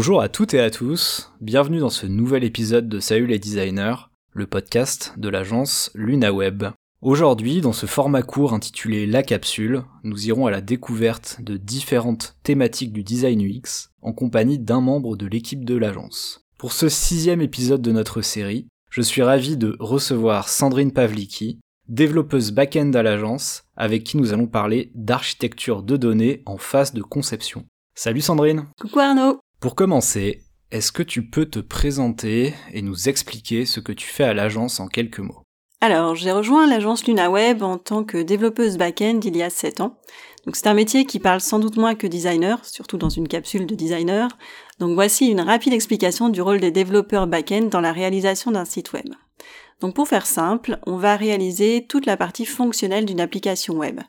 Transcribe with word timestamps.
Bonjour 0.00 0.22
à 0.22 0.30
toutes 0.30 0.54
et 0.54 0.60
à 0.60 0.70
tous, 0.70 1.30
bienvenue 1.42 1.80
dans 1.80 1.90
ce 1.90 2.06
nouvel 2.06 2.42
épisode 2.42 2.88
de 2.88 3.00
Salut 3.00 3.26
les 3.26 3.38
designers, 3.38 4.08
le 4.32 4.46
podcast 4.46 5.12
de 5.18 5.28
l'agence 5.28 5.90
LunaWeb. 5.94 6.68
Aujourd'hui, 7.02 7.60
dans 7.60 7.74
ce 7.74 7.84
format 7.84 8.22
court 8.22 8.54
intitulé 8.54 9.06
La 9.06 9.22
capsule, 9.22 9.82
nous 10.02 10.26
irons 10.26 10.46
à 10.46 10.50
la 10.50 10.62
découverte 10.62 11.42
de 11.42 11.58
différentes 11.58 12.38
thématiques 12.42 12.94
du 12.94 13.04
design 13.04 13.42
UX 13.42 13.90
en 14.00 14.14
compagnie 14.14 14.58
d'un 14.58 14.80
membre 14.80 15.18
de 15.18 15.26
l'équipe 15.26 15.66
de 15.66 15.76
l'agence. 15.76 16.46
Pour 16.56 16.72
ce 16.72 16.88
sixième 16.88 17.42
épisode 17.42 17.82
de 17.82 17.92
notre 17.92 18.22
série, 18.22 18.68
je 18.88 19.02
suis 19.02 19.20
ravi 19.20 19.58
de 19.58 19.76
recevoir 19.80 20.48
Sandrine 20.48 20.92
Pavliki, 20.92 21.60
développeuse 21.88 22.52
back-end 22.52 22.92
à 22.94 23.02
l'agence, 23.02 23.64
avec 23.76 24.04
qui 24.04 24.16
nous 24.16 24.32
allons 24.32 24.46
parler 24.46 24.92
d'architecture 24.94 25.82
de 25.82 25.98
données 25.98 26.42
en 26.46 26.56
phase 26.56 26.94
de 26.94 27.02
conception. 27.02 27.66
Salut 27.94 28.22
Sandrine 28.22 28.64
Coucou 28.80 28.98
Arnaud 28.98 29.40
Pour 29.60 29.74
commencer, 29.74 30.40
est-ce 30.70 30.90
que 30.90 31.02
tu 31.02 31.28
peux 31.28 31.44
te 31.44 31.58
présenter 31.58 32.54
et 32.72 32.80
nous 32.80 33.10
expliquer 33.10 33.66
ce 33.66 33.78
que 33.78 33.92
tu 33.92 34.06
fais 34.06 34.24
à 34.24 34.32
l'agence 34.32 34.80
en 34.80 34.88
quelques 34.88 35.18
mots? 35.18 35.42
Alors, 35.82 36.14
j'ai 36.14 36.32
rejoint 36.32 36.66
l'agence 36.66 37.06
LunaWeb 37.06 37.62
en 37.62 37.76
tant 37.76 38.02
que 38.02 38.22
développeuse 38.22 38.78
back-end 38.78 39.20
il 39.22 39.36
y 39.36 39.42
a 39.42 39.50
7 39.50 39.82
ans. 39.82 39.98
Donc 40.46 40.56
c'est 40.56 40.66
un 40.66 40.72
métier 40.72 41.04
qui 41.04 41.18
parle 41.18 41.42
sans 41.42 41.58
doute 41.58 41.76
moins 41.76 41.94
que 41.94 42.06
designer, 42.06 42.64
surtout 42.64 42.96
dans 42.96 43.10
une 43.10 43.28
capsule 43.28 43.66
de 43.66 43.74
designer. 43.74 44.30
Donc 44.78 44.94
voici 44.94 45.26
une 45.26 45.42
rapide 45.42 45.74
explication 45.74 46.30
du 46.30 46.40
rôle 46.40 46.60
des 46.60 46.70
développeurs 46.70 47.26
back-end 47.26 47.68
dans 47.70 47.82
la 47.82 47.92
réalisation 47.92 48.52
d'un 48.52 48.64
site 48.64 48.94
web. 48.94 49.10
Donc 49.80 49.94
pour 49.94 50.08
faire 50.08 50.26
simple, 50.26 50.78
on 50.86 50.96
va 50.96 51.16
réaliser 51.16 51.86
toute 51.86 52.06
la 52.06 52.16
partie 52.16 52.44
fonctionnelle 52.46 53.06
d'une 53.06 53.20
application 53.20 53.74
web. 53.74 54.00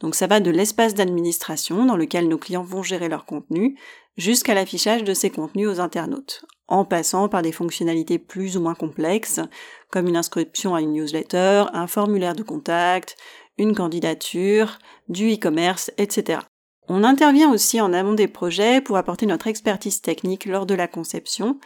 Donc 0.00 0.14
ça 0.14 0.26
va 0.26 0.40
de 0.40 0.50
l'espace 0.50 0.94
d'administration 0.94 1.86
dans 1.86 1.96
lequel 1.96 2.28
nos 2.28 2.38
clients 2.38 2.62
vont 2.62 2.82
gérer 2.82 3.08
leur 3.08 3.26
contenu 3.26 3.78
jusqu'à 4.18 4.52
l'affichage 4.52 5.04
de 5.04 5.14
ces 5.14 5.30
contenus 5.30 5.68
aux 5.68 5.80
internautes, 5.80 6.44
en 6.66 6.84
passant 6.84 7.28
par 7.28 7.40
des 7.40 7.52
fonctionnalités 7.52 8.18
plus 8.18 8.58
ou 8.58 8.60
moins 8.60 8.74
complexes 8.74 9.40
comme 9.90 10.08
une 10.08 10.16
inscription 10.16 10.74
à 10.74 10.82
une 10.82 10.92
newsletter, 10.92 11.64
un 11.72 11.86
formulaire 11.86 12.34
de 12.34 12.42
contact, 12.42 13.16
une 13.56 13.74
candidature, 13.74 14.78
du 15.08 15.32
e-commerce, 15.32 15.90
etc. 15.96 16.40
On 16.88 17.04
intervient 17.04 17.52
aussi 17.52 17.80
en 17.80 17.92
amont 17.92 18.14
des 18.14 18.28
projets 18.28 18.80
pour 18.80 18.96
apporter 18.96 19.26
notre 19.26 19.46
expertise 19.46 20.00
technique 20.00 20.46
lors 20.46 20.66
de 20.66 20.74
la 20.74 20.88
conception, 20.88 21.58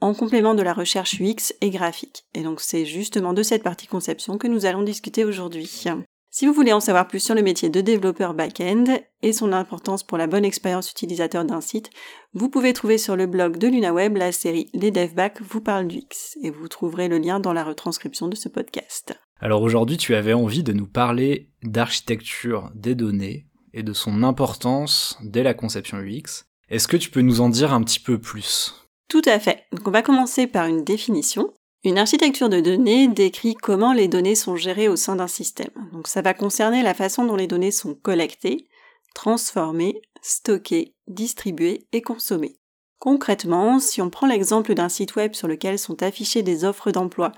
en 0.00 0.14
complément 0.14 0.54
de 0.54 0.62
la 0.62 0.72
recherche 0.72 1.20
UX 1.20 1.54
et 1.60 1.70
graphique. 1.70 2.24
Et 2.34 2.42
donc 2.42 2.60
c'est 2.60 2.84
justement 2.84 3.32
de 3.32 3.42
cette 3.42 3.62
partie 3.62 3.86
conception 3.86 4.38
que 4.38 4.46
nous 4.46 4.66
allons 4.66 4.82
discuter 4.82 5.24
aujourd'hui. 5.24 5.84
Si 6.32 6.46
vous 6.46 6.52
voulez 6.52 6.72
en 6.72 6.78
savoir 6.78 7.08
plus 7.08 7.18
sur 7.18 7.34
le 7.34 7.42
métier 7.42 7.70
de 7.70 7.80
développeur 7.80 8.34
back-end 8.34 8.84
et 9.20 9.32
son 9.32 9.52
importance 9.52 10.04
pour 10.04 10.16
la 10.16 10.28
bonne 10.28 10.44
expérience 10.44 10.88
utilisateur 10.88 11.44
d'un 11.44 11.60
site, 11.60 11.90
vous 12.34 12.48
pouvez 12.48 12.72
trouver 12.72 12.98
sur 12.98 13.16
le 13.16 13.26
blog 13.26 13.58
de 13.58 13.66
LunaWeb 13.66 14.16
la 14.16 14.30
série 14.30 14.70
Les 14.72 14.92
DevBack 14.92 15.42
vous 15.42 15.60
parlent 15.60 15.88
du 15.88 15.98
X 15.98 16.38
et 16.40 16.50
vous 16.50 16.68
trouverez 16.68 17.08
le 17.08 17.18
lien 17.18 17.40
dans 17.40 17.52
la 17.52 17.64
retranscription 17.64 18.28
de 18.28 18.36
ce 18.36 18.48
podcast. 18.48 19.18
Alors 19.40 19.62
aujourd'hui, 19.62 19.96
tu 19.96 20.14
avais 20.14 20.32
envie 20.32 20.62
de 20.62 20.72
nous 20.72 20.86
parler 20.86 21.50
d'architecture 21.64 22.70
des 22.76 22.94
données 22.94 23.48
et 23.74 23.82
de 23.82 23.92
son 23.92 24.22
importance 24.22 25.18
dès 25.24 25.42
la 25.42 25.54
conception 25.54 25.98
UX. 25.98 26.44
Est-ce 26.68 26.86
que 26.86 26.96
tu 26.96 27.10
peux 27.10 27.22
nous 27.22 27.40
en 27.40 27.48
dire 27.48 27.72
un 27.72 27.82
petit 27.82 27.98
peu 27.98 28.20
plus? 28.20 28.86
Tout 29.08 29.22
à 29.26 29.40
fait. 29.40 29.64
Donc 29.72 29.88
on 29.88 29.90
va 29.90 30.02
commencer 30.02 30.46
par 30.46 30.66
une 30.66 30.84
définition. 30.84 31.52
Une 31.82 31.96
architecture 31.96 32.50
de 32.50 32.60
données 32.60 33.08
décrit 33.08 33.54
comment 33.54 33.94
les 33.94 34.06
données 34.06 34.34
sont 34.34 34.54
gérées 34.54 34.88
au 34.88 34.96
sein 34.96 35.16
d'un 35.16 35.26
système. 35.26 35.70
Donc 35.92 36.08
ça 36.08 36.20
va 36.20 36.34
concerner 36.34 36.82
la 36.82 36.92
façon 36.92 37.24
dont 37.24 37.36
les 37.36 37.46
données 37.46 37.70
sont 37.70 37.94
collectées, 37.94 38.68
transformées, 39.14 40.02
stockées, 40.20 40.94
distribuées 41.08 41.86
et 41.92 42.02
consommées. 42.02 42.56
Concrètement, 42.98 43.78
si 43.78 44.02
on 44.02 44.10
prend 44.10 44.26
l'exemple 44.26 44.74
d'un 44.74 44.90
site 44.90 45.16
web 45.16 45.32
sur 45.32 45.48
lequel 45.48 45.78
sont 45.78 46.02
affichées 46.02 46.42
des 46.42 46.66
offres 46.66 46.90
d'emploi 46.90 47.32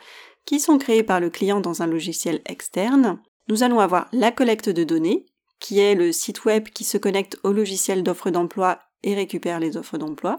qui 0.44 0.58
sont 0.58 0.76
créées 0.76 1.04
par 1.04 1.20
le 1.20 1.30
client 1.30 1.60
dans 1.60 1.82
un 1.82 1.86
logiciel 1.86 2.42
externe, 2.46 3.20
nous 3.48 3.62
allons 3.62 3.78
avoir 3.78 4.08
la 4.10 4.32
collecte 4.32 4.68
de 4.68 4.82
données, 4.82 5.26
qui 5.60 5.78
est 5.78 5.94
le 5.94 6.10
site 6.10 6.44
web 6.44 6.68
qui 6.68 6.82
se 6.82 6.98
connecte 6.98 7.38
au 7.44 7.52
logiciel 7.52 8.02
d'offres 8.02 8.30
d'emploi 8.30 8.80
et 9.04 9.14
récupère 9.14 9.60
les 9.60 9.76
offres 9.76 9.98
d'emploi. 9.98 10.38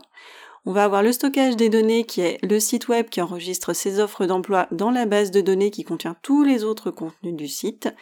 On 0.66 0.72
va 0.72 0.86
avoir 0.86 1.04
le 1.04 1.12
stockage 1.12 1.58
des 1.58 1.68
données 1.68 2.06
qui 2.06 2.22
est 2.22 2.40
le 2.42 2.58
site 2.58 2.88
web 2.88 3.10
qui 3.10 3.22
enregistre 3.22 3.74
ses 3.74 4.00
offres 4.00 4.26
d'emploi 4.26 4.68
dans 4.72 4.92
la 4.92 5.06
base 5.06 5.30
de 5.30 5.42
données 5.42 5.72
qui 5.72 5.84
contient 5.84 6.16
tous 6.22 6.44
les 6.44 6.64
autres 6.64 6.90
contenus 6.90 7.36
du 7.36 7.50
site. 7.50 7.94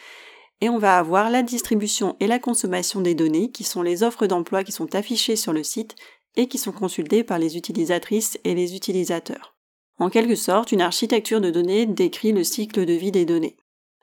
Et 0.60 0.68
on 0.68 0.78
va 0.78 0.96
avoir 0.96 1.28
la 1.28 1.42
distribution 1.42 2.14
et 2.20 2.28
la 2.28 2.38
consommation 2.38 3.00
des 3.00 3.16
données 3.16 3.50
qui 3.50 3.64
sont 3.64 3.82
les 3.82 4.04
offres 4.04 4.28
d'emploi 4.28 4.62
qui 4.62 4.70
sont 4.70 4.94
affichées 4.94 5.34
sur 5.34 5.52
le 5.52 5.64
site 5.64 5.96
et 6.36 6.46
qui 6.46 6.56
sont 6.56 6.70
consultées 6.70 7.24
par 7.24 7.40
les 7.40 7.56
utilisatrices 7.56 8.38
et 8.44 8.54
les 8.54 8.76
utilisateurs. 8.76 9.56
En 9.98 10.08
quelque 10.08 10.36
sorte, 10.36 10.70
une 10.70 10.82
architecture 10.82 11.40
de 11.40 11.50
données 11.50 11.86
décrit 11.86 12.30
le 12.30 12.44
cycle 12.44 12.86
de 12.86 12.92
vie 12.92 13.10
des 13.10 13.24
données. 13.24 13.56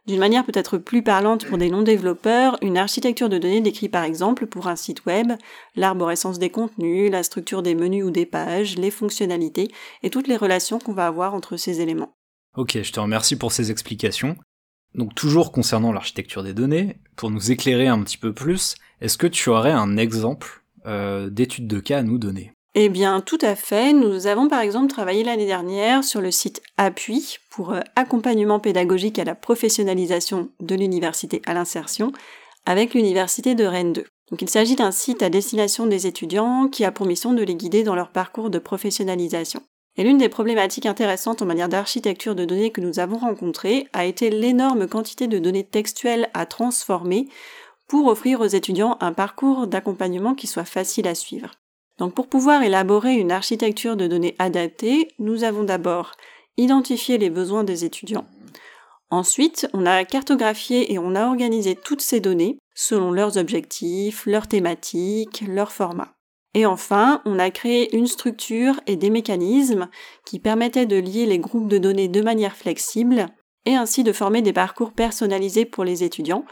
D'une 0.09 0.19
manière 0.19 0.43
peut-être 0.43 0.79
plus 0.79 1.03
parlante 1.03 1.45
pour 1.45 1.59
des 1.59 1.69
non-développeurs, 1.69 2.57
une 2.63 2.79
architecture 2.79 3.29
de 3.29 3.37
données 3.37 3.61
décrit 3.61 3.89
par 3.89 4.03
exemple 4.03 4.47
pour 4.47 4.65
un 4.65 4.75
site 4.75 5.05
web 5.05 5.33
l'arborescence 5.75 6.39
des 6.39 6.49
contenus, 6.49 7.11
la 7.11 7.21
structure 7.21 7.61
des 7.61 7.75
menus 7.75 8.05
ou 8.05 8.09
des 8.09 8.25
pages, 8.25 8.75
les 8.75 8.89
fonctionnalités 8.89 9.69
et 10.01 10.09
toutes 10.09 10.27
les 10.27 10.35
relations 10.35 10.79
qu'on 10.79 10.93
va 10.93 11.05
avoir 11.05 11.35
entre 11.35 11.57
ces 11.57 11.81
éléments. 11.81 12.15
Ok, 12.57 12.79
je 12.81 12.91
te 12.91 12.99
remercie 12.99 13.35
pour 13.35 13.51
ces 13.51 13.69
explications. 13.69 14.35
Donc 14.95 15.13
toujours 15.13 15.51
concernant 15.51 15.93
l'architecture 15.93 16.41
des 16.41 16.55
données, 16.55 16.97
pour 17.15 17.29
nous 17.29 17.51
éclairer 17.51 17.85
un 17.85 18.01
petit 18.01 18.17
peu 18.17 18.33
plus, 18.33 18.77
est-ce 19.01 19.19
que 19.19 19.27
tu 19.27 19.49
aurais 19.49 19.69
un 19.69 19.95
exemple 19.95 20.63
euh, 20.87 21.29
d'étude 21.29 21.67
de 21.67 21.79
cas 21.79 21.99
à 21.99 22.01
nous 22.01 22.17
donner? 22.17 22.53
Eh 22.85 22.89
bien, 22.89 23.19
tout 23.19 23.39
à 23.41 23.55
fait. 23.55 23.91
Nous 23.91 24.27
avons 24.27 24.47
par 24.47 24.61
exemple 24.61 24.87
travaillé 24.91 25.23
l'année 25.23 25.45
dernière 25.45 26.03
sur 26.03 26.21
le 26.21 26.31
site 26.31 26.61
Appui 26.77 27.39
pour 27.49 27.73
euh, 27.73 27.81
accompagnement 27.97 28.59
pédagogique 28.59 29.19
à 29.19 29.25
la 29.25 29.35
professionnalisation 29.35 30.49
de 30.61 30.75
l'université 30.75 31.41
à 31.45 31.53
l'insertion 31.53 32.13
avec 32.65 32.93
l'université 32.93 33.53
de 33.53 33.65
Rennes 33.65 33.91
2. 33.91 34.05
Donc 34.31 34.41
il 34.41 34.49
s'agit 34.49 34.75
d'un 34.75 34.91
site 34.91 35.23
à 35.23 35.29
destination 35.29 35.87
des 35.87 36.07
étudiants 36.07 36.69
qui 36.69 36.85
a 36.85 36.91
pour 36.91 37.05
mission 37.05 37.33
de 37.33 37.43
les 37.43 37.55
guider 37.55 37.83
dans 37.83 37.95
leur 37.95 38.11
parcours 38.11 38.49
de 38.49 38.59
professionnalisation. 38.59 39.61
Et 39.97 40.03
l'une 40.03 40.17
des 40.17 40.29
problématiques 40.29 40.85
intéressantes 40.85 41.41
en 41.41 41.45
matière 41.45 41.67
d'architecture 41.67 42.35
de 42.35 42.45
données 42.45 42.71
que 42.71 42.79
nous 42.79 42.99
avons 42.99 43.17
rencontrées 43.17 43.87
a 43.91 44.05
été 44.05 44.29
l'énorme 44.29 44.87
quantité 44.87 45.27
de 45.27 45.39
données 45.39 45.65
textuelles 45.65 46.29
à 46.33 46.45
transformer 46.45 47.27
pour 47.89 48.07
offrir 48.07 48.39
aux 48.39 48.45
étudiants 48.45 48.97
un 49.01 49.11
parcours 49.11 49.67
d'accompagnement 49.67 50.33
qui 50.33 50.47
soit 50.47 50.63
facile 50.63 51.07
à 51.09 51.15
suivre. 51.15 51.58
Donc 51.99 52.13
pour 52.15 52.27
pouvoir 52.27 52.63
élaborer 52.63 53.13
une 53.13 53.31
architecture 53.31 53.95
de 53.95 54.07
données 54.07 54.35
adaptée, 54.39 55.09
nous 55.19 55.43
avons 55.43 55.63
d'abord 55.63 56.13
identifié 56.57 57.17
les 57.17 57.29
besoins 57.29 57.63
des 57.63 57.85
étudiants. 57.85 58.25
Ensuite, 59.11 59.67
on 59.73 59.85
a 59.85 60.05
cartographié 60.05 60.93
et 60.93 60.99
on 60.99 61.15
a 61.15 61.27
organisé 61.27 61.75
toutes 61.75 62.01
ces 62.01 62.19
données 62.19 62.57
selon 62.73 63.11
leurs 63.11 63.37
objectifs, 63.37 64.25
leurs 64.25 64.47
thématiques, 64.47 65.43
leurs 65.47 65.71
formats. 65.71 66.13
Et 66.53 66.65
enfin, 66.65 67.21
on 67.25 67.37
a 67.37 67.51
créé 67.51 67.95
une 67.95 68.07
structure 68.07 68.79
et 68.87 68.95
des 68.95 69.09
mécanismes 69.09 69.89
qui 70.25 70.39
permettaient 70.39 70.85
de 70.85 70.95
lier 70.95 71.25
les 71.25 71.39
groupes 71.39 71.67
de 71.67 71.77
données 71.77 72.07
de 72.07 72.21
manière 72.21 72.55
flexible 72.55 73.27
et 73.65 73.75
ainsi 73.75 74.03
de 74.03 74.13
former 74.13 74.41
des 74.41 74.53
parcours 74.53 74.93
personnalisés 74.93 75.65
pour 75.65 75.83
les 75.83 76.03
étudiants 76.03 76.45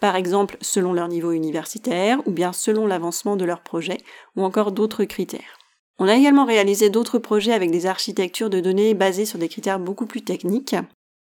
par 0.00 0.16
exemple 0.16 0.56
selon 0.60 0.92
leur 0.92 1.08
niveau 1.08 1.32
universitaire 1.32 2.20
ou 2.26 2.30
bien 2.30 2.52
selon 2.52 2.86
l'avancement 2.86 3.36
de 3.36 3.44
leur 3.44 3.60
projet 3.60 3.98
ou 4.36 4.44
encore 4.44 4.72
d'autres 4.72 5.04
critères. 5.04 5.58
On 5.98 6.08
a 6.08 6.16
également 6.16 6.46
réalisé 6.46 6.88
d'autres 6.88 7.18
projets 7.18 7.52
avec 7.52 7.70
des 7.70 7.84
architectures 7.84 8.50
de 8.50 8.60
données 8.60 8.94
basées 8.94 9.26
sur 9.26 9.38
des 9.38 9.48
critères 9.48 9.78
beaucoup 9.78 10.06
plus 10.06 10.22
techniques. 10.22 10.74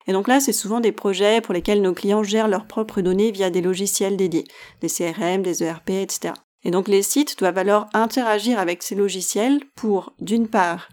Et 0.06 0.12
donc 0.12 0.28
là, 0.28 0.38
c'est 0.38 0.52
souvent 0.52 0.80
des 0.80 0.92
projets 0.92 1.40
pour 1.40 1.54
lesquels 1.54 1.80
nos 1.80 1.94
clients 1.94 2.22
gèrent 2.22 2.46
leurs 2.46 2.66
propres 2.66 3.00
données 3.00 3.32
via 3.32 3.50
des 3.50 3.62
logiciels 3.62 4.16
dédiés, 4.16 4.44
des 4.82 4.88
CRM, 4.88 5.42
des 5.42 5.64
ERP, 5.64 5.90
etc. 5.90 6.34
Et 6.62 6.70
donc 6.70 6.88
les 6.88 7.02
sites 7.02 7.38
doivent 7.38 7.58
alors 7.58 7.86
interagir 7.94 8.58
avec 8.58 8.82
ces 8.82 8.94
logiciels 8.94 9.60
pour, 9.74 10.12
d'une 10.20 10.46
part, 10.46 10.88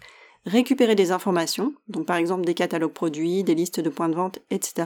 récupérer 0.45 0.95
des 0.95 1.11
informations, 1.11 1.73
donc 1.87 2.05
par 2.05 2.17
exemple 2.17 2.45
des 2.45 2.53
catalogues 2.53 2.93
produits, 2.93 3.43
des 3.43 3.55
listes 3.55 3.79
de 3.79 3.89
points 3.89 4.09
de 4.09 4.15
vente, 4.15 4.39
etc., 4.49 4.85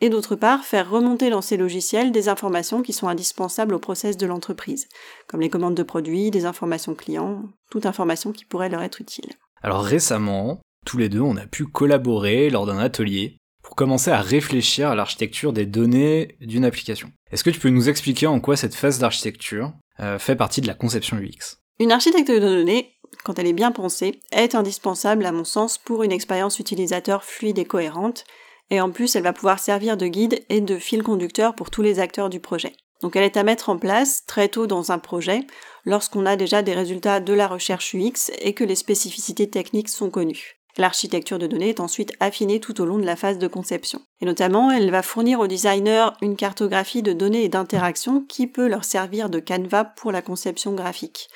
et 0.00 0.08
d'autre 0.08 0.36
part 0.36 0.64
faire 0.64 0.90
remonter 0.90 1.30
dans 1.30 1.42
ces 1.42 1.56
logiciels 1.56 2.12
des 2.12 2.28
informations 2.28 2.82
qui 2.82 2.92
sont 2.92 3.08
indispensables 3.08 3.74
au 3.74 3.78
process 3.78 4.16
de 4.16 4.26
l'entreprise, 4.26 4.88
comme 5.26 5.40
les 5.40 5.50
commandes 5.50 5.74
de 5.74 5.82
produits, 5.82 6.30
des 6.30 6.46
informations 6.46 6.94
clients, 6.94 7.42
toute 7.70 7.86
information 7.86 8.32
qui 8.32 8.44
pourrait 8.44 8.68
leur 8.68 8.82
être 8.82 9.00
utile. 9.00 9.32
Alors 9.62 9.82
récemment, 9.82 10.60
tous 10.86 10.98
les 10.98 11.08
deux, 11.08 11.20
on 11.20 11.36
a 11.36 11.46
pu 11.46 11.66
collaborer 11.66 12.50
lors 12.50 12.66
d'un 12.66 12.78
atelier 12.78 13.36
pour 13.62 13.76
commencer 13.76 14.10
à 14.10 14.20
réfléchir 14.20 14.88
à 14.88 14.94
l'architecture 14.94 15.52
des 15.52 15.66
données 15.66 16.36
d'une 16.40 16.64
application. 16.64 17.12
Est-ce 17.30 17.44
que 17.44 17.50
tu 17.50 17.60
peux 17.60 17.68
nous 17.68 17.88
expliquer 17.88 18.26
en 18.26 18.40
quoi 18.40 18.56
cette 18.56 18.74
phase 18.74 18.98
d'architecture 18.98 19.72
euh, 20.00 20.18
fait 20.18 20.36
partie 20.36 20.60
de 20.60 20.66
la 20.66 20.74
conception 20.74 21.18
UX? 21.18 21.58
Une 21.78 21.92
architecture 21.92 22.40
de 22.40 22.40
données, 22.40 22.94
quand 23.22 23.38
elle 23.38 23.46
est 23.46 23.52
bien 23.52 23.72
pensée, 23.72 24.20
est 24.32 24.54
indispensable 24.54 25.26
à 25.26 25.32
mon 25.32 25.44
sens 25.44 25.78
pour 25.78 26.02
une 26.02 26.12
expérience 26.12 26.58
utilisateur 26.58 27.22
fluide 27.22 27.58
et 27.58 27.64
cohérente, 27.64 28.24
et 28.70 28.80
en 28.80 28.90
plus 28.90 29.14
elle 29.16 29.22
va 29.22 29.32
pouvoir 29.32 29.58
servir 29.58 29.96
de 29.96 30.06
guide 30.06 30.44
et 30.48 30.60
de 30.60 30.78
fil 30.78 31.02
conducteur 31.02 31.54
pour 31.54 31.70
tous 31.70 31.82
les 31.82 31.98
acteurs 31.98 32.30
du 32.30 32.40
projet. 32.40 32.72
Donc 33.02 33.16
elle 33.16 33.24
est 33.24 33.36
à 33.36 33.42
mettre 33.42 33.70
en 33.70 33.78
place 33.78 34.24
très 34.26 34.48
tôt 34.48 34.66
dans 34.66 34.92
un 34.92 34.98
projet 34.98 35.46
lorsqu'on 35.84 36.26
a 36.26 36.36
déjà 36.36 36.62
des 36.62 36.74
résultats 36.74 37.20
de 37.20 37.32
la 37.32 37.48
recherche 37.48 37.94
UX 37.94 38.30
et 38.40 38.52
que 38.52 38.64
les 38.64 38.74
spécificités 38.74 39.48
techniques 39.48 39.88
sont 39.88 40.10
connues. 40.10 40.60
L'architecture 40.76 41.38
de 41.38 41.46
données 41.46 41.70
est 41.70 41.80
ensuite 41.80 42.12
affinée 42.20 42.60
tout 42.60 42.80
au 42.80 42.86
long 42.86 42.98
de 42.98 43.04
la 43.04 43.16
phase 43.16 43.38
de 43.38 43.48
conception. 43.48 44.00
Et 44.20 44.24
notamment, 44.24 44.70
elle 44.70 44.90
va 44.90 45.02
fournir 45.02 45.40
aux 45.40 45.48
designers 45.48 46.10
une 46.22 46.36
cartographie 46.36 47.02
de 47.02 47.12
données 47.12 47.44
et 47.44 47.48
d'interactions 47.48 48.22
qui 48.22 48.46
peut 48.46 48.68
leur 48.68 48.84
servir 48.84 49.30
de 49.30 49.40
canevas 49.40 49.84
pour 49.84 50.12
la 50.12 50.22
conception 50.22 50.72
graphique. 50.72 51.28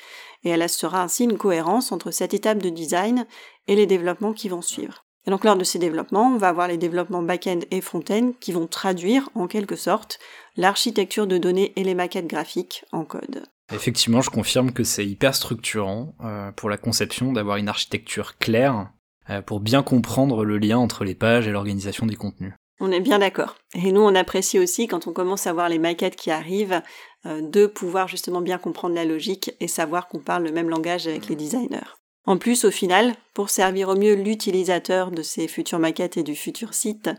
Et 0.43 0.49
elle 0.49 0.61
assurera 0.61 1.01
ainsi 1.01 1.25
une 1.25 1.37
cohérence 1.37 1.91
entre 1.91 2.11
cette 2.11 2.33
étape 2.33 2.59
de 2.59 2.69
design 2.69 3.25
et 3.67 3.75
les 3.75 3.87
développements 3.87 4.33
qui 4.33 4.47
vont 4.47 4.61
suivre. 4.61 5.04
Et 5.27 5.31
donc 5.31 5.43
lors 5.43 5.57
de 5.57 5.63
ces 5.63 5.79
développements, 5.79 6.31
on 6.33 6.37
va 6.37 6.49
avoir 6.49 6.67
les 6.67 6.77
développements 6.77 7.23
back-end 7.23 7.61
et 7.71 7.81
front-end 7.81 8.33
qui 8.39 8.51
vont 8.51 8.67
traduire 8.67 9.29
en 9.33 9.47
quelque 9.47 9.75
sorte 9.75 10.19
l'architecture 10.55 11.27
de 11.27 11.37
données 11.37 11.73
et 11.75 11.83
les 11.83 11.95
maquettes 11.95 12.27
graphiques 12.27 12.85
en 12.91 13.05
code. 13.05 13.43
Effectivement, 13.73 14.21
je 14.21 14.29
confirme 14.29 14.71
que 14.71 14.83
c'est 14.83 15.05
hyper 15.05 15.33
structurant 15.33 16.13
euh, 16.23 16.51
pour 16.51 16.69
la 16.69 16.77
conception 16.77 17.33
d'avoir 17.33 17.57
une 17.57 17.67
architecture 17.67 18.37
claire 18.37 18.91
euh, 19.31 19.41
pour 19.41 19.59
bien 19.59 19.81
comprendre 19.81 20.45
le 20.45 20.59
lien 20.59 20.77
entre 20.77 21.03
les 21.03 21.15
pages 21.15 21.47
et 21.47 21.51
l'organisation 21.51 22.05
des 22.05 22.15
contenus. 22.15 22.53
On 22.79 22.91
est 22.91 22.99
bien 22.99 23.19
d'accord. 23.19 23.55
Et 23.73 23.91
nous, 23.91 24.01
on 24.01 24.13
apprécie 24.13 24.59
aussi 24.59 24.87
quand 24.87 25.07
on 25.07 25.13
commence 25.13 25.47
à 25.47 25.53
voir 25.53 25.69
les 25.69 25.79
maquettes 25.79 26.15
qui 26.15 26.29
arrivent, 26.29 26.81
euh, 27.25 27.41
de 27.41 27.65
pouvoir 27.65 28.07
justement 28.07 28.41
bien 28.41 28.59
comprendre 28.59 28.93
la 28.93 29.05
logique 29.05 29.51
et 29.59 29.67
savoir 29.67 30.07
qu'on 30.07 30.19
parle 30.19 30.43
le 30.43 30.51
même 30.51 30.69
langage 30.69 31.07
avec 31.07 31.27
les 31.27 31.35
designers. 31.35 31.95
En 32.25 32.37
plus, 32.37 32.65
au 32.65 32.71
final, 32.71 33.15
pour 33.33 33.49
servir 33.49 33.89
au 33.89 33.95
mieux 33.95 34.15
l'utilisateur 34.15 35.11
de 35.11 35.21
ces 35.21 35.47
futures 35.47 35.79
maquettes 35.79 36.17
et 36.17 36.23
du 36.23 36.35
futur 36.35 36.73
site, 36.73 37.09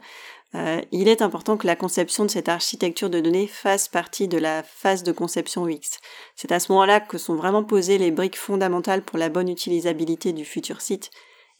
euh, 0.54 0.80
il 0.90 1.08
est 1.08 1.22
important 1.22 1.56
que 1.56 1.66
la 1.66 1.76
conception 1.76 2.24
de 2.24 2.30
cette 2.30 2.48
architecture 2.48 3.10
de 3.10 3.20
données 3.20 3.46
fasse 3.46 3.88
partie 3.88 4.26
de 4.26 4.38
la 4.38 4.62
phase 4.62 5.02
de 5.02 5.12
conception 5.12 5.68
UX. 5.68 5.98
C'est 6.34 6.50
à 6.50 6.60
ce 6.60 6.72
moment-là 6.72 7.00
que 7.00 7.18
sont 7.18 7.34
vraiment 7.34 7.62
posées 7.62 7.98
les 7.98 8.10
briques 8.10 8.38
fondamentales 8.38 9.02
pour 9.02 9.18
la 9.18 9.28
bonne 9.28 9.48
utilisabilité 9.48 10.32
du 10.32 10.44
futur 10.44 10.80
site, 10.80 11.10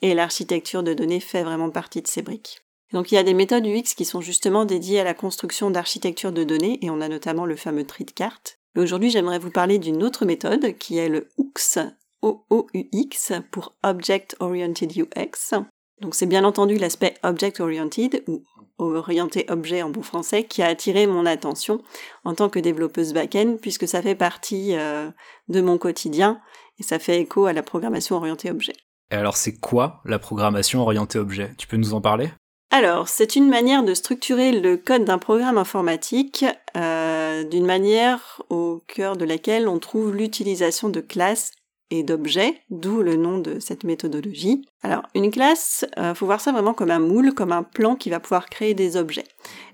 et 0.03 0.15
l'architecture 0.15 0.83
de 0.83 0.95
données 0.95 1.21
fait 1.21 1.43
vraiment 1.43 1.71
partie 1.71 2.03
de 2.03 2.09
ces 2.09 2.23
briques. 2.23 2.61
Donc 2.93 3.11
il 3.11 3.17
y 3.17 3.19
a 3.19 3.23
des 3.23 3.35
méthodes 3.35 3.67
UX 3.67 3.95
qui 3.97 4.05
sont 4.05 4.21
justement 4.21 4.65
dédiées 4.65 5.01
à 5.01 5.05
la 5.05 5.15
construction 5.15 5.71
d'architecture 5.71 6.33
de 6.33 6.45
données, 6.45 6.79
et 6.83 6.91
on 6.91 7.01
a 7.01 7.09
notamment 7.09 7.47
le 7.47 7.57
fameux 7.57 7.85
tree 7.85 8.05
de 8.05 8.11
cartes. 8.11 8.59
Aujourd'hui, 8.77 9.11
j'aimerais 9.11 9.39
vous 9.39 9.51
parler 9.51 9.79
d'une 9.79 10.03
autre 10.03 10.27
méthode 10.27 10.77
qui 10.79 10.99
est 10.99 11.09
le 11.09 11.29
OOX, 11.39 11.79
OOUX 12.27 13.33
pour 13.51 13.75
Object 13.83 14.37
Oriented 14.41 14.93
UX. 14.97 15.55
Donc 16.01 16.15
c'est 16.15 16.27
bien 16.27 16.45
entendu 16.45 16.77
l'aspect 16.77 17.15
Object 17.23 17.61
Oriented 17.61 18.25
ou 18.27 18.43
orienté 18.79 19.47
objet 19.49 19.83
en 19.83 19.91
bon 19.91 20.03
français 20.03 20.45
qui 20.45 20.63
a 20.63 20.67
attiré 20.67 21.07
mon 21.07 21.25
attention 21.25 21.81
en 22.25 22.35
tant 22.35 22.51
que 22.51 22.59
développeuse 22.59 23.15
back-end 23.15 23.57
puisque 23.61 23.89
ça 23.89 24.03
fait 24.03 24.15
partie 24.15 24.77
euh, 24.77 25.11
de 25.49 25.61
mon 25.61 25.79
quotidien 25.79 26.41
et 26.79 26.83
ça 26.83 26.99
fait 26.99 27.21
écho 27.21 27.47
à 27.47 27.55
la 27.55 27.63
programmation 27.63 28.17
orientée 28.17 28.51
objet. 28.51 28.75
Et 29.11 29.15
alors 29.15 29.37
c'est 29.37 29.57
quoi 29.59 30.03
la 30.05 30.19
programmation 30.19 30.83
orientée 30.83 31.19
objet? 31.19 31.55
Tu 31.57 31.67
peux 31.67 31.79
nous 31.79 31.95
en 31.95 32.01
parler? 32.01 32.31
Alors, 32.73 33.09
c'est 33.09 33.37
une 33.37 33.49
manière 33.49 33.85
de 33.85 33.95
structurer 33.95 34.51
le 34.51 34.77
code 34.77 35.05
d'un 35.05 35.19
programme 35.19 35.57
informatique 35.57 36.45
euh, 36.77 37.45
d'une 37.45 37.65
manière 37.65 38.43
au 38.51 38.83
cœur 38.89 39.17
de 39.17 39.25
laquelle 39.25 39.69
on 39.69 39.79
trouve 39.79 40.15
l'utilisation 40.15 40.89
de 40.89 41.01
classes 41.01 41.53
et 41.91 42.03
d'objets, 42.03 42.63
d'où 42.71 43.03
le 43.03 43.17
nom 43.17 43.39
de 43.39 43.59
cette 43.61 43.85
méthodologie. 43.85 44.69
Alors, 44.83 45.03
une 45.15 45.31
classe, 45.31 45.85
euh, 45.99 46.15
faut 46.15 46.27
voir 46.27 46.41
ça 46.41 46.53
vraiment 46.53 46.75
comme 46.75 46.91
un 46.91 46.99
moule, 46.99 47.35
comme 47.35 47.53
un 47.53 47.63
plan 47.63 47.95
qui 47.95 48.11
va 48.11 48.21
pouvoir 48.21 48.49
créer 48.49 48.75
des 48.75 48.97
objets. 48.97 49.27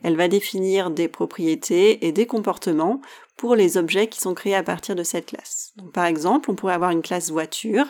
Elle 0.03 0.17
va 0.17 0.29
définir 0.29 0.91
des 0.91 1.09
propriétés 1.09 2.07
et 2.07 2.13
des 2.13 2.27
comportements 2.27 3.01
pour 3.37 3.57
les 3.57 3.77
objets 3.77 4.09
qui 4.09 4.21
sont 4.21 4.35
créés 4.35 4.55
à 4.55 4.63
partir 4.63 4.95
de 4.95 5.03
cette 5.03 5.27
classe. 5.27 5.73
Par 5.95 6.05
exemple, 6.05 6.51
on 6.51 6.55
pourrait 6.55 6.75
avoir 6.75 6.91
une 6.91 7.03
classe 7.03 7.31
voiture 7.31 7.87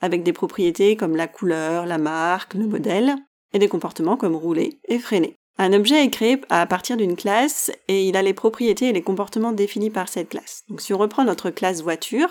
avec 0.00 0.22
des 0.22 0.32
propriétés 0.32 0.96
comme 0.96 1.16
la 1.16 1.26
couleur, 1.26 1.86
la 1.86 1.98
marque, 1.98 2.54
le 2.54 2.66
modèle, 2.66 3.16
et 3.52 3.58
des 3.58 3.68
comportements 3.68 4.16
comme 4.16 4.36
rouler 4.36 4.80
et 4.86 4.98
freiner. 4.98 5.38
Un 5.58 5.72
objet 5.72 6.04
est 6.04 6.10
créé 6.10 6.38
à 6.50 6.66
partir 6.66 6.98
d'une 6.98 7.16
classe 7.16 7.72
et 7.88 8.06
il 8.06 8.16
a 8.18 8.22
les 8.22 8.34
propriétés 8.34 8.88
et 8.88 8.92
les 8.92 9.02
comportements 9.02 9.52
définis 9.52 9.88
par 9.88 10.08
cette 10.08 10.28
classe. 10.28 10.64
Donc 10.68 10.82
si 10.82 10.92
on 10.92 10.98
reprend 10.98 11.24
notre 11.24 11.48
classe 11.48 11.82
voiture, 11.82 12.28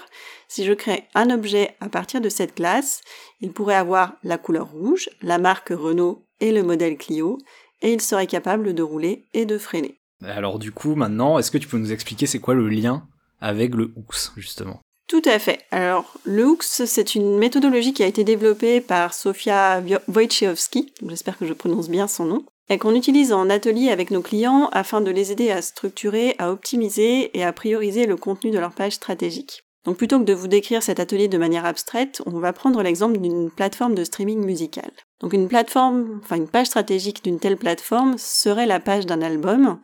si 0.48 0.63
je 0.63 0.74
crée 0.74 1.06
un 1.16 1.31
objet 1.31 1.75
à 1.80 1.89
partir 1.89 2.22
de 2.22 2.30
cette 2.30 2.54
classe, 2.54 3.01
il 3.42 3.51
pourrait 3.51 3.75
avoir 3.75 4.13
la 4.24 4.38
couleur 4.38 4.69
rouge, 4.69 5.10
la 5.24 5.39
marque 5.39 5.69
Renault 5.69 6.24
et 6.39 6.51
le 6.51 6.62
modèle 6.62 6.98
Clio, 6.98 7.39
et 7.81 7.94
il 7.94 8.01
serait 8.01 8.27
capable 8.27 8.75
de 8.75 8.83
rouler 8.83 9.25
et 9.33 9.45
de 9.45 9.57
freiner. 9.57 10.00
Alors 10.24 10.60
du 10.60 10.71
coup, 10.71 10.94
maintenant, 10.94 11.39
est-ce 11.39 11.50
que 11.50 11.57
tu 11.57 11.68
peux 11.68 11.80
nous 11.80 11.92
expliquer 11.92 12.28
c'est 12.28 12.39
quoi 12.39 12.54
le 12.54 12.69
lien 12.69 13.07
avec 13.42 13.74
le 13.74 13.92
HOOX, 13.95 14.33
justement? 14.38 14.80
Tout 15.07 15.21
à 15.25 15.38
fait. 15.38 15.60
Alors, 15.71 16.16
le 16.24 16.45
HOOX, 16.45 16.86
c'est 16.86 17.16
une 17.16 17.38
méthodologie 17.38 17.94
qui 17.94 18.01
a 18.01 18.07
été 18.07 18.24
développée 18.24 18.81
par 18.81 19.13
Sofia 19.13 19.83
Wojciechowski, 20.07 20.94
j'espère 21.07 21.38
que 21.38 21.45
je 21.45 21.54
prononce 21.54 21.89
bien 21.89 22.07
son 22.07 22.25
nom, 22.25 22.45
et 22.70 22.78
qu'on 22.78 22.96
utilise 22.96 23.32
en 23.32 23.50
atelier 23.50 23.90
avec 23.90 24.12
nos 24.12 24.22
clients 24.22 24.70
afin 24.72 25.02
de 25.02 25.12
les 25.12 25.32
aider 25.32 25.52
à 25.52 25.62
structurer, 25.62 26.36
à 26.40 26.52
optimiser 26.52 27.38
et 27.38 27.44
à 27.44 27.54
prioriser 27.54 28.06
le 28.06 28.18
contenu 28.18 28.52
de 28.52 28.60
leur 28.60 28.74
page 28.74 28.94
stratégique. 28.94 29.64
Donc 29.86 29.98
plutôt 29.98 30.20
que 30.20 30.26
de 30.26 30.34
vous 30.34 30.48
décrire 30.48 30.82
cet 30.82 31.00
atelier 31.00 31.28
de 31.28 31.38
manière 31.38 31.66
abstraite, 31.66 32.22
on 32.26 32.40
va 32.40 32.54
prendre 32.54 32.82
l'exemple 32.82 33.20
d'une 33.20 33.52
plateforme 33.52 33.94
de 33.94 34.04
streaming 34.04 34.44
musical. 34.44 34.92
Donc 35.22 35.34
une 35.34 35.48
plateforme, 35.48 36.20
enfin 36.24 36.38
une 36.38 36.48
page 36.48 36.68
stratégique 36.68 37.24
d'une 37.24 37.40
telle 37.40 37.58
plateforme 37.58 38.18
serait 38.18 38.66
la 38.66 38.80
page 38.80 39.06
d'un 39.06 39.22
album 39.22 39.80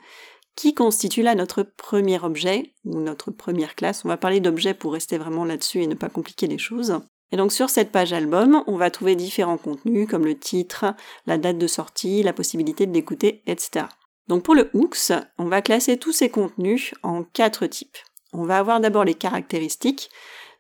qui 0.56 0.74
constitue 0.74 1.22
là 1.22 1.36
notre 1.36 1.64
premier 1.64 2.20
objet 2.20 2.74
ou 2.84 3.00
notre 3.00 3.32
première 3.32 3.76
classe. 3.76 4.04
On 4.04 4.10
va 4.10 4.18
parler 4.18 4.40
d'objet 4.40 4.74
pour 4.74 4.94
rester 4.94 5.18
vraiment 5.18 5.46
là-dessus 5.46 5.82
et 5.84 5.88
ne 5.88 5.96
pas 5.96 6.10
compliquer 6.10 6.48
les 6.48 6.58
choses. 6.58 7.00
Et 7.32 7.38
donc 7.38 7.52
sur 7.52 7.70
cette 7.70 7.92
page 7.92 8.14
album, 8.14 8.64
on 8.68 8.78
va 8.78 8.92
trouver 8.92 9.16
différents 9.16 9.58
contenus 9.58 10.08
comme 10.10 10.26
le 10.26 10.38
titre, 10.38 10.94
la 11.26 11.38
date 11.38 11.58
de 11.58 11.68
sortie, 11.68 12.24
la 12.24 12.34
possibilité 12.34 12.86
de 12.86 12.94
l'écouter, 12.94 13.42
etc. 13.48 13.86
Donc 14.28 14.44
pour 14.44 14.56
le 14.56 14.70
hooks, 14.74 15.12
on 15.38 15.46
va 15.46 15.62
classer 15.62 15.98
tous 15.98 16.12
ces 16.12 16.30
contenus 16.30 16.94
en 17.04 17.24
quatre 17.24 17.68
types. 17.68 17.98
On 18.34 18.44
va 18.44 18.58
avoir 18.58 18.80
d'abord 18.80 19.04
les 19.04 19.14
caractéristiques, 19.14 20.10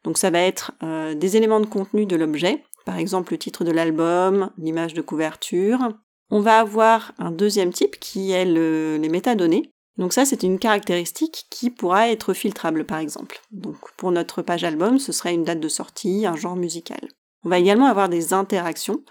donc 0.03 0.17
ça 0.17 0.29
va 0.29 0.39
être 0.39 0.71
euh, 0.83 1.13
des 1.13 1.37
éléments 1.37 1.59
de 1.59 1.65
contenu 1.65 2.05
de 2.05 2.15
l'objet, 2.15 2.63
par 2.85 2.97
exemple 2.97 3.33
le 3.33 3.37
titre 3.37 3.63
de 3.63 3.71
l'album, 3.71 4.51
l'image 4.57 4.93
de 4.93 5.01
couverture. 5.01 5.93
On 6.29 6.39
va 6.39 6.59
avoir 6.59 7.13
un 7.19 7.31
deuxième 7.31 7.73
type 7.73 7.99
qui 7.99 8.31
est 8.31 8.45
les 8.45 9.09
métadonnées, 9.09 9.73
donc 9.97 10.13
ça, 10.13 10.25
c'est 10.25 10.43
une 10.43 10.59
caractéristique 10.59 11.45
qui 11.49 11.69
pourra 11.69 12.09
être 12.09 12.33
filtrable, 12.33 12.85
par 12.85 12.99
exemple. 12.99 13.41
Donc 13.51 13.77
pour 13.97 14.11
notre 14.11 14.41
page 14.41 14.63
album, 14.63 14.99
ce 14.99 15.11
serait 15.11 15.33
une 15.33 15.43
date 15.43 15.59
de 15.59 15.67
sortie, 15.67 16.25
un 16.25 16.35
genre 16.35 16.55
musical. 16.55 17.01
On 17.43 17.49
va 17.49 17.59
également 17.59 17.87
avoir 17.87 18.09
des 18.09 18.33
interactions 18.33 19.03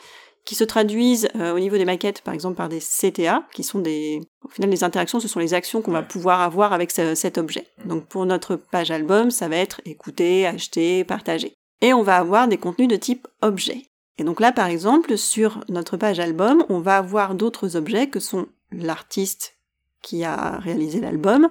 qui 0.45 0.55
se 0.55 0.65
traduisent 0.65 1.29
euh, 1.37 1.55
au 1.55 1.59
niveau 1.59 1.77
des 1.77 1.85
maquettes, 1.85 2.23
par 2.23 2.33
exemple, 2.33 2.57
par 2.57 2.69
des 2.69 2.81
CTA, 2.81 3.45
qui 3.53 3.63
sont 3.63 3.79
des... 3.79 4.23
Au 4.43 4.49
final, 4.49 4.71
les 4.71 4.85
interactions, 4.85 5.21
ce 5.21 5.29
sont 5.29 5.39
les 5.39 5.55
actions 5.55 5.83
qu'on 5.83 5.93
va 5.93 6.03
pouvoir 6.03 6.41
avoir 6.41 6.73
avec 6.73 6.91
cet 6.91 7.39
objet. 7.39 7.67
Donc 7.85 8.07
pour 8.07 8.25
notre 8.25 8.57
page 8.57 8.91
album, 8.91 9.31
ça 9.31 9.49
va 9.49 9.57
être 9.57 9.81
écouter, 9.85 10.47
acheter, 10.47 11.05
partager. 11.05 11.53
Et 11.83 11.93
on 11.93 12.03
va 12.03 12.17
avoir 12.17 12.49
des 12.49 12.59
contenus 12.59 12.89
de 12.89 12.97
type 12.97 13.29
objet. 13.43 13.83
Et 14.19 14.25
donc 14.25 14.41
là, 14.41 14.53
par 14.53 14.67
exemple, 14.67 15.17
sur 15.17 15.63
notre 15.69 15.97
page 15.97 16.21
album, 16.21 16.65
on 16.69 16.81
va 16.81 16.97
avoir 16.97 17.35
d'autres 17.35 17.77
objets 17.77 18.09
que 18.09 18.21
sont 18.21 18.47
l'artiste 18.73 19.57
qui 20.03 20.25
a 20.25 20.59
réalisé 20.59 21.01
l'album, 21.01 21.51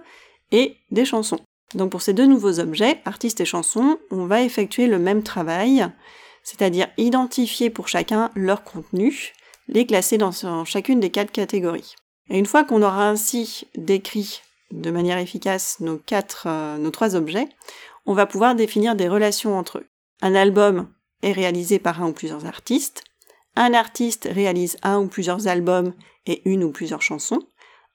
et 0.52 0.78
des 0.92 1.06
chansons. 1.06 1.40
Donc 1.76 1.92
pour 1.92 2.02
ces 2.02 2.14
deux 2.14 2.26
nouveaux 2.26 2.60
objets, 2.60 3.02
artistes 3.06 3.42
et 3.42 3.46
chansons, 3.46 4.00
on 4.12 4.26
va 4.26 4.42
effectuer 4.42 4.88
le 4.88 4.98
même 4.98 5.24
travail, 5.24 5.88
c'est-à-dire 6.44 6.88
identifier 6.98 7.70
pour 7.70 7.88
chacun 7.88 8.32
leur 8.36 8.64
contenu, 8.64 9.34
les 9.68 9.86
classer 9.86 10.18
dans 10.18 10.32
chacune 10.66 11.00
des 11.00 11.12
quatre 11.12 11.32
catégories. 11.32 11.96
Et 12.30 12.40
une 12.40 12.46
fois 12.46 12.64
qu'on 12.64 12.82
aura 12.82 13.08
ainsi 13.08 13.68
décrit 13.76 14.42
de 14.72 14.92
manière 14.92 15.18
efficace 15.18 15.80
nos 15.80 15.98
quatre, 15.98 16.46
euh, 16.48 16.78
nos 16.78 16.92
trois 16.92 17.16
objets, 17.16 17.48
on 18.06 18.14
va 18.14 18.26
pouvoir 18.26 18.56
définir 18.56 18.96
des 18.96 19.08
relations 19.08 19.58
entre 19.58 19.80
eux. 19.80 19.88
Un 20.22 20.36
album 20.36 20.88
est 21.22 21.32
réalisé 21.32 21.80
par 21.80 22.02
un 22.02 22.10
ou 22.10 22.14
plusieurs 22.14 22.46
artistes. 22.46 23.04
Un 23.56 23.74
artiste 23.74 24.28
réalise 24.32 24.78
un 24.84 25.00
ou 25.00 25.08
plusieurs 25.08 25.48
albums 25.48 25.94
et 26.26 26.42
une 26.46 26.64
ou 26.64 26.72
plusieurs 26.72 27.02
chansons. 27.02 27.42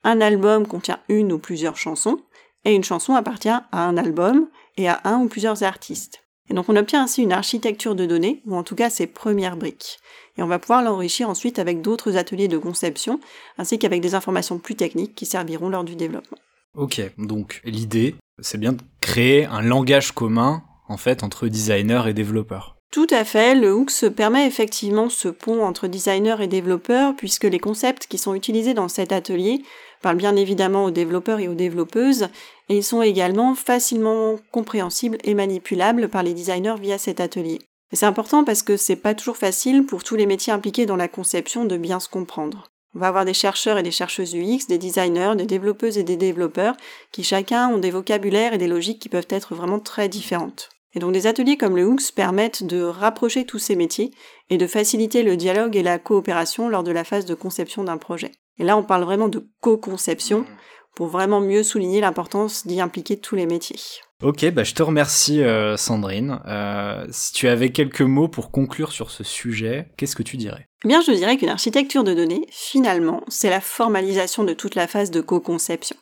Un 0.04 0.20
album 0.20 0.66
contient 0.66 1.00
une 1.08 1.32
ou 1.32 1.38
plusieurs 1.38 1.76
chansons, 1.76 2.18
et 2.64 2.74
une 2.74 2.84
chanson 2.84 3.14
appartient 3.14 3.48
à 3.48 3.64
un 3.72 3.96
album 3.96 4.48
et 4.76 4.88
à 4.88 5.00
un 5.04 5.20
ou 5.20 5.28
plusieurs 5.28 5.62
artistes. 5.62 6.24
Et 6.50 6.54
donc 6.54 6.68
on 6.68 6.76
obtient 6.76 7.02
ainsi 7.02 7.22
une 7.22 7.32
architecture 7.32 7.94
de 7.94 8.04
données, 8.04 8.42
ou 8.46 8.54
en 8.54 8.62
tout 8.62 8.74
cas 8.74 8.90
ses 8.90 9.06
premières 9.06 9.56
briques. 9.56 9.98
Et 10.36 10.42
on 10.42 10.46
va 10.46 10.58
pouvoir 10.58 10.82
l'enrichir 10.82 11.28
ensuite 11.28 11.58
avec 11.58 11.80
d'autres 11.80 12.16
ateliers 12.16 12.48
de 12.48 12.58
conception, 12.58 13.18
ainsi 13.56 13.78
qu'avec 13.78 14.00
des 14.00 14.14
informations 14.14 14.58
plus 14.58 14.74
techniques 14.74 15.14
qui 15.14 15.26
serviront 15.26 15.70
lors 15.70 15.84
du 15.84 15.96
développement. 15.96 16.38
Ok, 16.74 17.00
donc 17.18 17.60
l'idée, 17.64 18.16
c'est 18.40 18.58
bien 18.58 18.72
de 18.72 18.82
créer 19.00 19.46
un 19.46 19.62
langage 19.62 20.12
commun, 20.12 20.64
en 20.88 20.96
fait, 20.96 21.22
entre 21.22 21.48
designers 21.48 22.02
et 22.08 22.14
développeurs. 22.14 22.76
Tout 22.90 23.06
à 23.10 23.24
fait, 23.24 23.54
le 23.54 23.72
Hooks 23.72 24.08
permet 24.14 24.46
effectivement 24.46 25.08
ce 25.08 25.28
pont 25.28 25.64
entre 25.64 25.88
designers 25.88 26.36
et 26.40 26.46
développeurs, 26.46 27.16
puisque 27.16 27.44
les 27.44 27.58
concepts 27.58 28.06
qui 28.06 28.18
sont 28.18 28.34
utilisés 28.34 28.74
dans 28.74 28.88
cet 28.88 29.12
atelier 29.12 29.62
parle 30.04 30.16
bien 30.18 30.36
évidemment 30.36 30.84
aux 30.84 30.90
développeurs 30.90 31.40
et 31.40 31.48
aux 31.48 31.54
développeuses, 31.54 32.28
et 32.68 32.76
ils 32.76 32.84
sont 32.84 33.00
également 33.00 33.54
facilement 33.54 34.38
compréhensibles 34.52 35.16
et 35.24 35.32
manipulables 35.32 36.10
par 36.10 36.22
les 36.22 36.34
designers 36.34 36.74
via 36.78 36.98
cet 36.98 37.20
atelier. 37.20 37.58
C'est 37.90 38.04
important 38.04 38.44
parce 38.44 38.62
que 38.62 38.76
c'est 38.76 38.96
pas 38.96 39.14
toujours 39.14 39.38
facile 39.38 39.86
pour 39.86 40.04
tous 40.04 40.16
les 40.16 40.26
métiers 40.26 40.52
impliqués 40.52 40.84
dans 40.84 40.96
la 40.96 41.08
conception 41.08 41.64
de 41.64 41.78
bien 41.78 42.00
se 42.00 42.10
comprendre. 42.10 42.64
On 42.94 42.98
va 42.98 43.08
avoir 43.08 43.24
des 43.24 43.32
chercheurs 43.32 43.78
et 43.78 43.82
des 43.82 43.90
chercheuses 43.90 44.34
UX, 44.34 44.66
des 44.68 44.76
designers, 44.76 45.36
des 45.38 45.46
développeuses 45.46 45.96
et 45.96 46.04
des 46.04 46.18
développeurs 46.18 46.76
qui 47.10 47.24
chacun 47.24 47.70
ont 47.70 47.78
des 47.78 47.90
vocabulaires 47.90 48.52
et 48.52 48.58
des 48.58 48.68
logiques 48.68 49.00
qui 49.00 49.08
peuvent 49.08 49.26
être 49.30 49.54
vraiment 49.54 49.80
très 49.80 50.10
différentes. 50.10 50.68
Et 50.92 50.98
donc 50.98 51.12
des 51.12 51.26
ateliers 51.26 51.56
comme 51.56 51.76
le 51.76 51.86
Hooks 51.86 52.12
permettent 52.14 52.62
de 52.62 52.82
rapprocher 52.82 53.46
tous 53.46 53.58
ces 53.58 53.74
métiers 53.74 54.10
et 54.50 54.58
de 54.58 54.66
faciliter 54.66 55.22
le 55.22 55.38
dialogue 55.38 55.76
et 55.76 55.82
la 55.82 55.98
coopération 55.98 56.68
lors 56.68 56.82
de 56.82 56.92
la 56.92 57.04
phase 57.04 57.24
de 57.24 57.34
conception 57.34 57.84
d'un 57.84 57.96
projet. 57.96 58.32
Et 58.58 58.64
là, 58.64 58.76
on 58.76 58.82
parle 58.82 59.04
vraiment 59.04 59.28
de 59.28 59.48
co-conception 59.60 60.40
mmh. 60.40 60.46
pour 60.94 61.08
vraiment 61.08 61.40
mieux 61.40 61.62
souligner 61.62 62.00
l'importance 62.00 62.66
d'y 62.66 62.80
impliquer 62.80 63.18
tous 63.18 63.36
les 63.36 63.46
métiers. 63.46 63.80
Ok, 64.22 64.50
bah 64.52 64.64
je 64.64 64.74
te 64.74 64.82
remercie 64.82 65.42
euh, 65.42 65.76
Sandrine. 65.76 66.40
Euh, 66.46 67.04
si 67.10 67.32
tu 67.32 67.48
avais 67.48 67.70
quelques 67.70 68.00
mots 68.00 68.28
pour 68.28 68.50
conclure 68.50 68.92
sur 68.92 69.10
ce 69.10 69.24
sujet, 69.24 69.88
qu'est-ce 69.96 70.16
que 70.16 70.22
tu 70.22 70.36
dirais? 70.36 70.68
Eh 70.84 70.88
bien, 70.88 71.02
je 71.02 71.12
dirais 71.12 71.36
qu'une 71.36 71.48
architecture 71.48 72.04
de 72.04 72.14
données, 72.14 72.46
finalement, 72.50 73.22
c'est 73.28 73.50
la 73.50 73.60
formalisation 73.60 74.44
de 74.44 74.54
toute 74.54 74.76
la 74.76 74.86
phase 74.86 75.10
de 75.10 75.20
co-conception. 75.20 75.96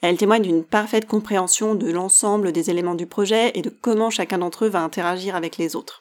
Elle 0.00 0.16
témoigne 0.16 0.42
d'une 0.42 0.64
parfaite 0.64 1.06
compréhension 1.06 1.76
de 1.76 1.88
l'ensemble 1.90 2.50
des 2.50 2.70
éléments 2.70 2.96
du 2.96 3.06
projet 3.06 3.52
et 3.54 3.62
de 3.62 3.70
comment 3.70 4.10
chacun 4.10 4.38
d'entre 4.38 4.64
eux 4.64 4.68
va 4.68 4.82
interagir 4.82 5.36
avec 5.36 5.58
les 5.58 5.76
autres. 5.76 6.00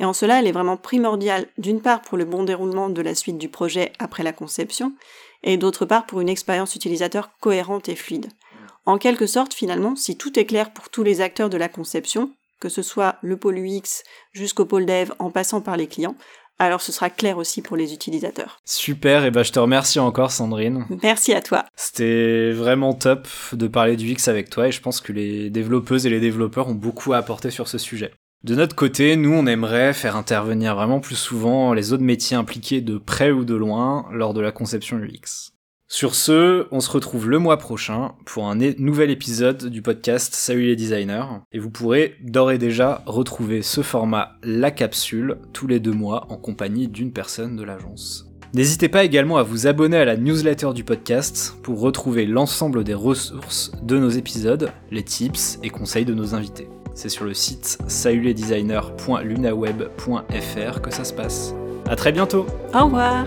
Et 0.00 0.04
en 0.04 0.12
cela, 0.12 0.38
elle 0.38 0.46
est 0.46 0.52
vraiment 0.52 0.76
primordiale 0.76 1.46
d'une 1.58 1.80
part 1.80 2.02
pour 2.02 2.18
le 2.18 2.24
bon 2.24 2.44
déroulement 2.44 2.88
de 2.88 3.02
la 3.02 3.14
suite 3.14 3.38
du 3.38 3.48
projet 3.48 3.92
après 3.98 4.22
la 4.22 4.32
conception, 4.32 4.92
et 5.42 5.56
d'autre 5.56 5.86
part 5.86 6.06
pour 6.06 6.20
une 6.20 6.28
expérience 6.28 6.74
utilisateur 6.74 7.30
cohérente 7.40 7.88
et 7.88 7.96
fluide. 7.96 8.28
En 8.86 8.98
quelque 8.98 9.26
sorte, 9.26 9.54
finalement, 9.54 9.96
si 9.96 10.16
tout 10.16 10.38
est 10.38 10.46
clair 10.46 10.72
pour 10.72 10.88
tous 10.88 11.02
les 11.02 11.20
acteurs 11.20 11.50
de 11.50 11.58
la 11.58 11.68
conception, 11.68 12.30
que 12.60 12.68
ce 12.68 12.82
soit 12.82 13.16
le 13.22 13.36
pôle 13.36 13.58
UX 13.58 14.02
jusqu'au 14.32 14.64
pôle 14.64 14.86
dev 14.86 15.12
en 15.18 15.30
passant 15.30 15.60
par 15.60 15.76
les 15.76 15.86
clients, 15.86 16.16
alors 16.58 16.80
ce 16.80 16.90
sera 16.90 17.08
clair 17.08 17.38
aussi 17.38 17.62
pour 17.62 17.76
les 17.76 17.92
utilisateurs. 17.92 18.58
Super, 18.64 19.24
et 19.24 19.30
bah 19.30 19.44
je 19.44 19.52
te 19.52 19.60
remercie 19.60 20.00
encore 20.00 20.32
Sandrine. 20.32 20.86
Merci 21.02 21.32
à 21.32 21.40
toi. 21.40 21.64
C'était 21.76 22.50
vraiment 22.50 22.94
top 22.94 23.28
de 23.52 23.68
parler 23.68 23.96
du 23.96 24.08
X 24.08 24.26
avec 24.26 24.50
toi 24.50 24.68
et 24.68 24.72
je 24.72 24.80
pense 24.80 25.00
que 25.00 25.12
les 25.12 25.50
développeuses 25.50 26.06
et 26.06 26.10
les 26.10 26.18
développeurs 26.18 26.68
ont 26.68 26.74
beaucoup 26.74 27.12
à 27.12 27.18
apporter 27.18 27.50
sur 27.50 27.68
ce 27.68 27.78
sujet. 27.78 28.12
De 28.44 28.54
notre 28.54 28.76
côté, 28.76 29.16
nous 29.16 29.32
on 29.32 29.46
aimerait 29.46 29.92
faire 29.92 30.14
intervenir 30.14 30.76
vraiment 30.76 31.00
plus 31.00 31.16
souvent 31.16 31.74
les 31.74 31.92
autres 31.92 32.04
métiers 32.04 32.36
impliqués 32.36 32.80
de 32.80 32.96
près 32.96 33.32
ou 33.32 33.44
de 33.44 33.54
loin 33.54 34.06
lors 34.12 34.32
de 34.32 34.40
la 34.40 34.52
conception 34.52 34.98
UX. 34.98 35.52
Sur 35.90 36.14
ce, 36.14 36.68
on 36.70 36.78
se 36.78 36.90
retrouve 36.90 37.28
le 37.28 37.40
mois 37.40 37.56
prochain 37.56 38.12
pour 38.26 38.46
un 38.46 38.54
nouvel 38.78 39.10
épisode 39.10 39.66
du 39.66 39.82
podcast 39.82 40.34
Salut 40.34 40.66
les 40.66 40.76
designers. 40.76 41.24
Et 41.50 41.58
vous 41.58 41.70
pourrez 41.70 42.14
d'ores 42.22 42.52
et 42.52 42.58
déjà 42.58 43.02
retrouver 43.06 43.62
ce 43.62 43.80
format 43.80 44.36
La 44.44 44.70
Capsule 44.70 45.38
tous 45.52 45.66
les 45.66 45.80
deux 45.80 45.92
mois 45.92 46.26
en 46.30 46.36
compagnie 46.36 46.86
d'une 46.86 47.12
personne 47.12 47.56
de 47.56 47.64
l'agence. 47.64 48.28
N'hésitez 48.54 48.88
pas 48.88 49.04
également 49.04 49.38
à 49.38 49.42
vous 49.42 49.66
abonner 49.66 49.96
à 49.96 50.04
la 50.04 50.16
newsletter 50.16 50.74
du 50.74 50.84
podcast 50.84 51.56
pour 51.62 51.80
retrouver 51.80 52.24
l'ensemble 52.24 52.84
des 52.84 52.94
ressources 52.94 53.72
de 53.82 53.98
nos 53.98 54.10
épisodes, 54.10 54.70
les 54.90 55.02
tips 55.02 55.58
et 55.62 55.70
conseils 55.70 56.04
de 56.04 56.14
nos 56.14 56.34
invités. 56.34 56.68
C'est 56.98 57.10
sur 57.10 57.24
le 57.24 57.32
site 57.32 57.78
salutlesdesigners.lunaweb.fr 57.86 60.80
que 60.80 60.92
ça 60.92 61.04
se 61.04 61.12
passe. 61.12 61.54
A 61.88 61.94
très 61.94 62.10
bientôt 62.10 62.44
Au 62.74 62.86
revoir 62.86 63.24